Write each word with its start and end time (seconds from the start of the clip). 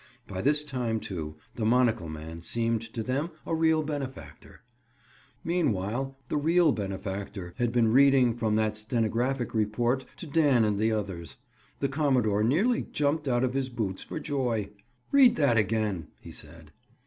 By 0.27 0.41
this 0.41 0.63
time, 0.63 0.99
too, 0.99 1.35
the 1.53 1.63
monocle 1.63 2.09
man 2.09 2.41
seemed 2.41 2.81
to 2.93 3.03
them 3.03 3.29
a 3.45 3.53
real 3.53 3.83
benefactor. 3.83 4.61
Meanwhile 5.43 6.17
the 6.27 6.37
"real 6.37 6.71
benefactor" 6.71 7.53
had 7.59 7.71
been 7.71 7.91
reading 7.93 8.35
from 8.35 8.55
that 8.55 8.75
stenographic 8.77 9.53
report 9.53 10.05
to 10.17 10.25
Dan 10.25 10.65
and 10.65 10.79
the 10.79 10.91
others. 10.91 11.37
The 11.81 11.87
commodore 11.87 12.43
nearly 12.43 12.81
jumped 12.81 13.27
out 13.27 13.43
of 13.43 13.53
his 13.53 13.69
boots 13.69 14.01
for 14.01 14.19
joy. 14.19 14.71
"Read 15.11 15.35
that 15.35 15.57
again," 15.59 16.07
he 16.19 16.31
said. 16.31 16.71